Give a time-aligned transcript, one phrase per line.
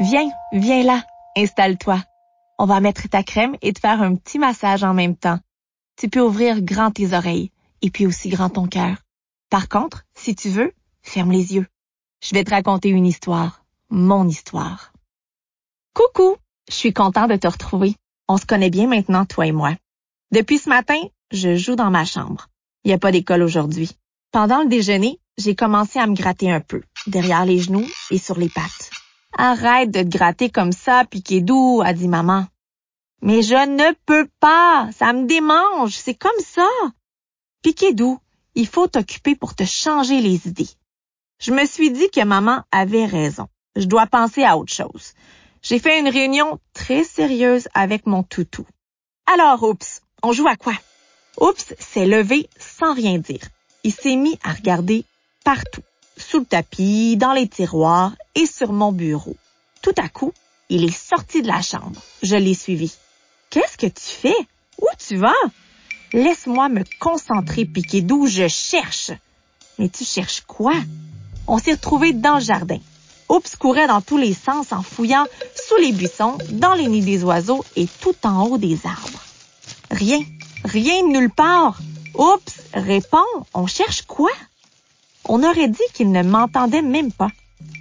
[0.00, 1.04] Viens, viens là,
[1.36, 2.02] installe-toi.
[2.58, 5.38] On va mettre ta crème et te faire un petit massage en même temps.
[5.96, 7.50] Tu peux ouvrir grand tes oreilles
[7.82, 8.96] et puis aussi grand ton cœur.
[9.50, 10.72] Par contre, si tu veux,
[11.02, 11.66] ferme les yeux.
[12.22, 14.94] Je vais te raconter une histoire, mon histoire.
[15.92, 16.36] Coucou,
[16.70, 17.94] je suis content de te retrouver.
[18.26, 19.76] On se connaît bien maintenant, toi et moi.
[20.32, 22.48] Depuis ce matin, je joue dans ma chambre.
[22.84, 23.90] Il n'y a pas d'école aujourd'hui.
[24.32, 28.38] Pendant le déjeuner, j'ai commencé à me gratter un peu, derrière les genoux et sur
[28.38, 28.89] les pattes.
[29.36, 32.46] Arrête de te gratter comme ça, piqué doux, a dit maman.
[33.22, 36.68] Mais je ne peux pas, ça me démange, c'est comme ça.
[37.62, 38.18] Piqué doux,
[38.54, 40.68] il faut t'occuper pour te changer les idées.
[41.38, 43.48] Je me suis dit que maman avait raison.
[43.76, 45.12] Je dois penser à autre chose.
[45.62, 48.66] J'ai fait une réunion très sérieuse avec mon toutou.
[49.26, 50.74] Alors, oups, on joue à quoi?
[51.38, 53.46] Oups s'est levé sans rien dire.
[53.84, 55.04] Il s'est mis à regarder
[55.44, 55.82] partout,
[56.30, 59.34] sous le tapis, dans les tiroirs et sur mon bureau.
[59.82, 60.32] Tout à coup,
[60.68, 62.00] il est sorti de la chambre.
[62.22, 62.92] Je l'ai suivi.
[63.50, 64.36] Qu'est-ce que tu fais?
[64.80, 65.34] Où tu vas?
[66.12, 69.10] Laisse-moi me concentrer, piqué d'où je cherche.
[69.78, 70.74] Mais tu cherches quoi?
[71.48, 72.78] On s'est retrouvés dans le jardin.
[73.28, 77.24] Oups courait dans tous les sens en fouillant sous les buissons, dans les nids des
[77.24, 79.24] oiseaux et tout en haut des arbres.
[79.90, 80.20] Rien,
[80.64, 81.80] rien nulle part.
[82.14, 83.18] Oups, réponds,
[83.52, 84.30] on cherche quoi?
[85.28, 87.30] On aurait dit qu'il ne m'entendait même pas.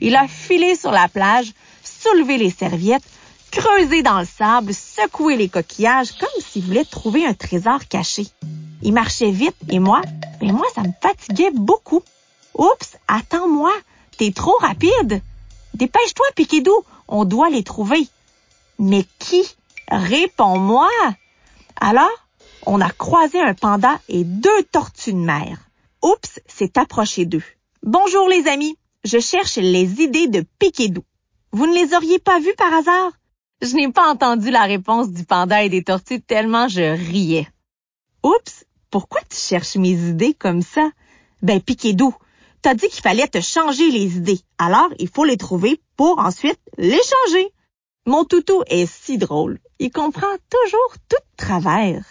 [0.00, 3.04] Il a filé sur la plage, soulevé les serviettes,
[3.50, 8.26] creusé dans le sable, secoué les coquillages comme s'il voulait trouver un trésor caché.
[8.82, 10.02] Il marchait vite et moi,
[10.40, 12.02] mais moi, ça me fatiguait beaucoup.
[12.54, 13.72] Oups, attends-moi,
[14.16, 15.22] t'es trop rapide.
[15.74, 18.08] Dépêche-toi, Piquidou, on doit les trouver.
[18.78, 19.42] Mais qui?
[19.90, 20.90] Réponds-moi.
[21.80, 22.10] Alors,
[22.66, 25.58] on a croisé un panda et deux tortues de mer.
[26.02, 27.42] Oups s'est approché d'eux.
[27.82, 31.02] Bonjour les amis, je cherche les idées de Piquidou.
[31.50, 33.10] Vous ne les auriez pas vues par hasard?
[33.62, 37.48] Je n'ai pas entendu la réponse du panda et des tortues tellement je riais.
[38.22, 40.88] Oups, pourquoi tu cherches mes idées comme ça?
[41.42, 42.14] Ben, Piquidou,
[42.62, 44.40] t'as dit qu'il fallait te changer les idées.
[44.58, 47.52] Alors, il faut les trouver pour ensuite les changer.
[48.06, 49.58] Mon toutou est si drôle.
[49.80, 52.04] Il comprend toujours tout de travers.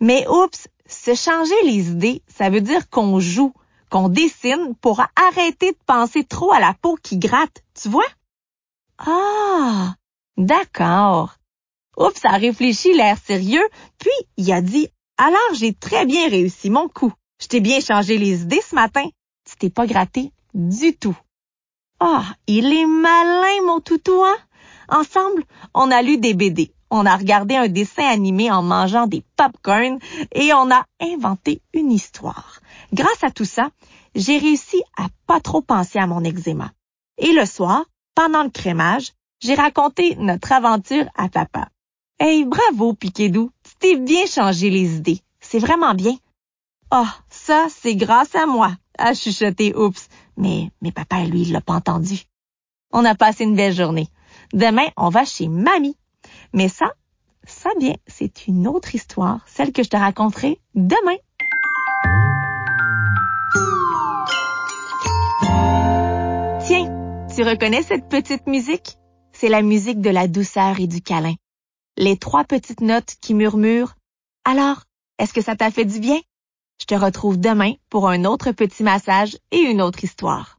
[0.00, 3.52] Mais oups, se changer les idées, ça veut dire qu'on joue,
[3.90, 8.06] qu'on dessine pour arrêter de penser trop à la peau qui gratte, tu vois?
[8.98, 9.94] Ah,
[10.36, 11.34] d'accord.
[11.96, 13.66] Oups a réfléchi l'air sérieux,
[13.98, 17.12] puis il a dit, alors j'ai très bien réussi mon coup.
[17.40, 19.06] Je t'ai bien changé les idées ce matin.
[19.48, 21.16] Tu t'es pas gratté du tout.
[22.00, 24.36] Ah, il est malin, mon toutou, hein?
[24.88, 29.24] Ensemble, on a lu des BD, on a regardé un dessin animé en mangeant des
[29.36, 29.98] popcorn
[30.34, 32.60] et on a inventé une histoire.
[32.92, 33.70] Grâce à tout ça,
[34.14, 36.72] j'ai réussi à pas trop penser à mon eczéma.
[37.18, 41.68] Et le soir, pendant le crémage, j'ai raconté notre aventure à papa.
[42.18, 45.20] Hey, bravo, Piquedou, tu t'es bien changé les idées.
[45.40, 46.16] C'est vraiment bien.
[46.90, 50.08] Oh, ça, c'est grâce à moi, a chuchoté Oups.
[50.36, 52.22] Mais, mais papa, lui, il l'a pas entendu.
[52.92, 54.08] On a passé une belle journée.
[54.52, 55.96] Demain, on va chez mamie.
[56.52, 56.92] Mais ça,
[57.46, 61.16] ça bien, c'est une autre histoire, celle que je te raconterai demain.
[66.66, 68.96] Tiens, tu reconnais cette petite musique?
[69.32, 71.34] C'est la musique de la douceur et du câlin.
[71.96, 73.94] Les trois petites notes qui murmurent.
[74.44, 74.84] Alors,
[75.18, 76.18] est-ce que ça t'a fait du bien?
[76.80, 80.55] Je te retrouve demain pour un autre petit massage et une autre histoire.